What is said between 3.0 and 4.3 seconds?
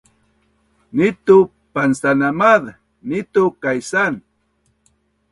nitu kaisaan